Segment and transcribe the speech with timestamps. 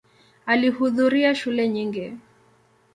[0.45, 2.17] Alihudhuria shule nyingi.